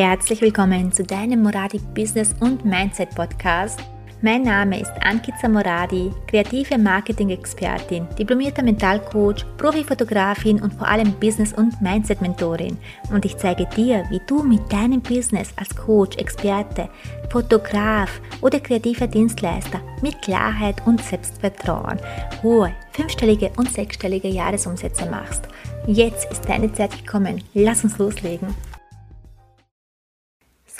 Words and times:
Herzlich 0.00 0.40
willkommen 0.42 0.92
zu 0.92 1.02
deinem 1.02 1.42
Moradi 1.42 1.80
Business 1.92 2.32
und 2.38 2.64
Mindset 2.64 3.10
Podcast. 3.16 3.80
Mein 4.22 4.42
Name 4.42 4.80
ist 4.80 4.92
Ankiza 5.00 5.48
Moradi, 5.48 6.12
kreative 6.28 6.78
Marketing-Expertin, 6.78 8.06
diplomierter 8.16 8.62
Mentalcoach, 8.62 9.44
Profifotografin 9.56 10.62
und 10.62 10.72
vor 10.74 10.86
allem 10.86 11.10
Business- 11.14 11.52
und 11.52 11.82
Mindset-Mentorin. 11.82 12.78
Und 13.12 13.24
ich 13.24 13.36
zeige 13.38 13.66
dir, 13.74 14.04
wie 14.08 14.20
du 14.28 14.44
mit 14.44 14.72
deinem 14.72 15.00
Business 15.00 15.52
als 15.56 15.74
Coach, 15.74 16.16
Experte, 16.16 16.88
Fotograf 17.28 18.20
oder 18.40 18.60
kreativer 18.60 19.08
Dienstleister 19.08 19.80
mit 20.00 20.22
Klarheit 20.22 20.76
und 20.86 21.02
Selbstvertrauen 21.02 21.98
hohe 22.44 22.72
fünfstellige 22.92 23.50
und 23.56 23.68
sechsstellige 23.72 24.28
Jahresumsätze 24.28 25.10
machst. 25.10 25.48
Jetzt 25.88 26.30
ist 26.30 26.48
deine 26.48 26.72
Zeit 26.72 26.92
gekommen. 26.92 27.42
Lass 27.52 27.82
uns 27.82 27.98
loslegen. 27.98 28.54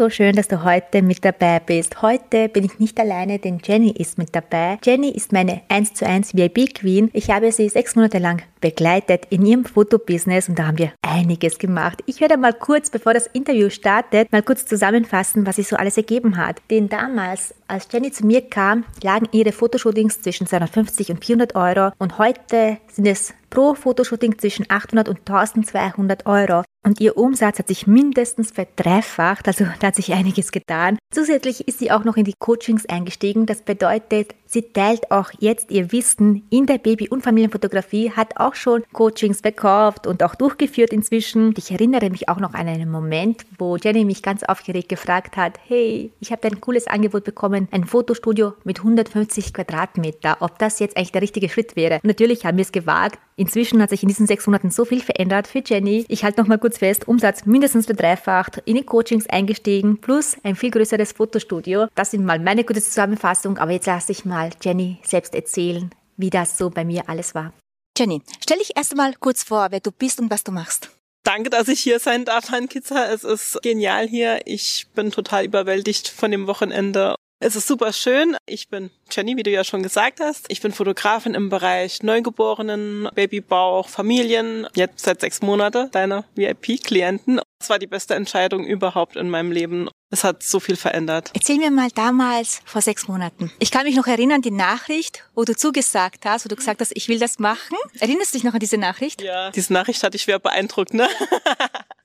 So 0.00 0.10
schön, 0.10 0.36
dass 0.36 0.46
du 0.46 0.62
heute 0.62 1.02
mit 1.02 1.24
dabei 1.24 1.58
bist. 1.58 2.02
Heute 2.02 2.48
bin 2.48 2.64
ich 2.64 2.78
nicht 2.78 3.00
alleine, 3.00 3.40
denn 3.40 3.58
Jenny 3.60 3.90
ist 3.90 4.16
mit 4.16 4.32
dabei. 4.32 4.78
Jenny 4.84 5.10
ist 5.10 5.32
meine 5.32 5.62
1 5.70 5.94
zu 5.94 6.06
1 6.06 6.36
VIP 6.36 6.72
Queen. 6.72 7.10
Ich 7.14 7.30
habe 7.30 7.50
sie 7.50 7.68
sechs 7.68 7.96
Monate 7.96 8.18
lang 8.18 8.42
begleitet 8.60 9.26
in 9.30 9.44
ihrem 9.44 9.64
Fotobusiness 9.64 10.48
und 10.48 10.56
da 10.56 10.68
haben 10.68 10.78
wir 10.78 10.92
einiges 11.02 11.58
gemacht. 11.58 12.00
Ich 12.06 12.20
werde 12.20 12.36
mal 12.36 12.52
kurz, 12.52 12.90
bevor 12.90 13.12
das 13.12 13.26
Interview 13.26 13.70
startet, 13.70 14.30
mal 14.30 14.44
kurz 14.44 14.66
zusammenfassen, 14.66 15.46
was 15.46 15.56
sich 15.56 15.66
so 15.66 15.74
alles 15.74 15.96
ergeben 15.96 16.36
hat. 16.36 16.62
Denn 16.70 16.88
damals, 16.88 17.52
als 17.66 17.88
Jenny 17.92 18.12
zu 18.12 18.24
mir 18.24 18.42
kam, 18.42 18.84
lagen 19.02 19.26
ihre 19.32 19.50
Fotoshootings 19.50 20.22
zwischen 20.22 20.46
250 20.46 21.10
und 21.10 21.24
400 21.24 21.56
Euro 21.56 21.90
und 21.98 22.18
heute 22.18 22.78
sind 22.92 23.06
es 23.06 23.34
pro 23.50 23.74
Fotoshooting 23.74 24.38
zwischen 24.38 24.66
800 24.68 25.08
und 25.08 25.18
1200 25.20 26.26
Euro. 26.26 26.62
Und 26.84 27.00
ihr 27.00 27.16
Umsatz 27.16 27.58
hat 27.58 27.68
sich 27.68 27.86
mindestens 27.86 28.50
verdreifacht, 28.50 29.46
also 29.46 29.66
da 29.80 29.88
hat 29.88 29.96
sich 29.96 30.12
einiges 30.12 30.52
getan. 30.52 30.96
Zusätzlich 31.12 31.66
ist 31.66 31.78
sie 31.78 31.90
auch 31.90 32.04
noch 32.04 32.16
in 32.16 32.24
die 32.24 32.34
Coachings 32.38 32.86
eingestiegen. 32.86 33.46
Das 33.46 33.62
bedeutet, 33.62 34.34
Sie 34.50 34.62
teilt 34.62 35.10
auch 35.10 35.30
jetzt 35.40 35.70
ihr 35.70 35.92
Wissen 35.92 36.46
in 36.48 36.64
der 36.64 36.78
Baby- 36.78 37.10
und 37.10 37.22
Familienfotografie, 37.22 38.12
hat 38.12 38.38
auch 38.38 38.54
schon 38.54 38.82
Coachings 38.94 39.42
verkauft 39.42 40.06
und 40.06 40.22
auch 40.22 40.34
durchgeführt 40.34 40.90
inzwischen. 40.90 41.52
Ich 41.58 41.70
erinnere 41.70 42.08
mich 42.08 42.30
auch 42.30 42.40
noch 42.40 42.54
an 42.54 42.66
einen 42.66 42.90
Moment, 42.90 43.44
wo 43.58 43.76
Jenny 43.76 44.06
mich 44.06 44.22
ganz 44.22 44.44
aufgeregt 44.44 44.88
gefragt 44.88 45.36
hat, 45.36 45.58
hey, 45.66 46.12
ich 46.20 46.32
habe 46.32 46.48
ein 46.48 46.62
cooles 46.62 46.86
Angebot 46.86 47.24
bekommen, 47.24 47.68
ein 47.72 47.84
Fotostudio 47.84 48.54
mit 48.64 48.78
150 48.78 49.52
Quadratmeter, 49.52 50.38
ob 50.40 50.58
das 50.58 50.78
jetzt 50.78 50.96
eigentlich 50.96 51.12
der 51.12 51.20
richtige 51.20 51.50
Schritt 51.50 51.76
wäre. 51.76 52.00
Natürlich 52.02 52.46
haben 52.46 52.56
wir 52.56 52.62
es 52.62 52.72
gewagt. 52.72 53.18
Inzwischen 53.36 53.82
hat 53.82 53.90
sich 53.90 54.02
in 54.02 54.08
diesen 54.08 54.26
sechs 54.26 54.46
Monaten 54.46 54.70
so 54.70 54.86
viel 54.86 55.02
verändert 55.02 55.46
für 55.46 55.62
Jenny. 55.64 56.06
Ich 56.08 56.24
halte 56.24 56.40
noch 56.40 56.48
mal 56.48 56.58
kurz 56.58 56.78
fest, 56.78 57.06
Umsatz 57.06 57.44
mindestens 57.44 57.84
verdreifacht, 57.84 58.62
in 58.64 58.76
die 58.76 58.82
Coachings 58.82 59.28
eingestiegen, 59.28 59.98
plus 59.98 60.38
ein 60.42 60.56
viel 60.56 60.70
größeres 60.70 61.12
Fotostudio. 61.12 61.86
Das 61.94 62.12
sind 62.12 62.24
mal 62.24 62.38
meine 62.38 62.64
gute 62.64 62.80
Zusammenfassung, 62.80 63.58
aber 63.58 63.72
jetzt 63.72 63.86
lasse 63.86 64.10
ich 64.10 64.24
mal 64.24 64.37
mal 64.38 64.50
Jenny 64.62 64.98
selbst 65.02 65.34
erzählen, 65.34 65.90
wie 66.16 66.30
das 66.30 66.56
so 66.56 66.70
bei 66.70 66.84
mir 66.84 67.08
alles 67.08 67.34
war. 67.34 67.52
Jenny, 67.98 68.22
stell 68.40 68.58
dich 68.58 68.76
erst 68.76 68.92
einmal 68.92 69.14
kurz 69.14 69.42
vor, 69.42 69.68
wer 69.70 69.80
du 69.80 69.90
bist 69.90 70.20
und 70.20 70.30
was 70.30 70.44
du 70.44 70.52
machst. 70.52 70.90
Danke, 71.24 71.50
dass 71.50 71.66
ich 71.66 71.80
hier 71.80 71.98
sein 71.98 72.24
darf, 72.24 72.50
Hankitza. 72.50 73.12
Es 73.12 73.24
ist 73.24 73.60
genial 73.62 74.06
hier. 74.06 74.40
Ich 74.44 74.86
bin 74.94 75.10
total 75.10 75.44
überwältigt 75.44 76.08
von 76.08 76.30
dem 76.30 76.46
Wochenende. 76.46 77.16
Es 77.40 77.56
ist 77.56 77.66
super 77.66 77.92
schön. 77.92 78.36
Ich 78.46 78.68
bin 78.68 78.90
Jenny, 79.10 79.36
wie 79.36 79.42
du 79.42 79.50
ja 79.50 79.64
schon 79.64 79.82
gesagt 79.82 80.20
hast. 80.20 80.46
Ich 80.48 80.60
bin 80.60 80.72
Fotografin 80.72 81.34
im 81.34 81.48
Bereich 81.48 82.02
Neugeborenen, 82.04 83.08
Babybauch, 83.14 83.88
Familien. 83.88 84.68
Jetzt 84.74 85.04
seit 85.04 85.20
sechs 85.20 85.42
Monaten 85.42 85.90
deine 85.90 86.24
VIP-Klienten. 86.36 87.40
Es 87.60 87.70
war 87.70 87.80
die 87.80 87.86
beste 87.88 88.14
Entscheidung 88.14 88.64
überhaupt 88.64 89.16
in 89.16 89.30
meinem 89.30 89.50
Leben. 89.50 89.88
Es 90.10 90.24
hat 90.24 90.42
so 90.42 90.58
viel 90.58 90.76
verändert. 90.76 91.30
Erzähl 91.34 91.58
mir 91.58 91.70
mal 91.70 91.90
damals, 91.94 92.62
vor 92.64 92.80
sechs 92.80 93.08
Monaten. 93.08 93.52
Ich 93.58 93.70
kann 93.70 93.84
mich 93.84 93.94
noch 93.94 94.06
erinnern, 94.06 94.40
die 94.40 94.50
Nachricht, 94.50 95.24
wo 95.34 95.44
du 95.44 95.54
zugesagt 95.54 96.24
hast, 96.24 96.46
wo 96.46 96.48
du 96.48 96.56
gesagt 96.56 96.80
hast, 96.80 96.92
ich 96.94 97.08
will 97.08 97.18
das 97.18 97.38
machen. 97.38 97.76
Erinnerst 98.00 98.32
du 98.32 98.38
dich 98.38 98.44
noch 98.44 98.54
an 98.54 98.60
diese 98.60 98.78
Nachricht? 98.78 99.20
Ja, 99.20 99.50
diese 99.50 99.70
Nachricht 99.72 100.02
hatte 100.02 100.16
ich 100.16 100.22
schwer 100.22 100.38
beeindruckt, 100.38 100.94
ne? 100.94 101.08